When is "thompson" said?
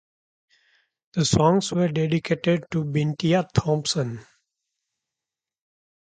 3.53-4.25